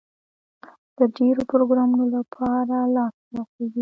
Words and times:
د 0.97 0.99
ډېرو 1.17 1.41
پروګرامونو 1.51 2.05
لپاره 2.15 2.75
لاس 2.95 3.13
خلاصېږي. 3.25 3.69